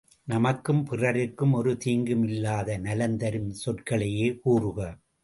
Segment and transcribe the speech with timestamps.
[0.27, 4.79] நமக்கும் பிறருக்கும் ஒரு தீங்கும் இல்லாத நலம்தரும் சொற்களையே கூறுக.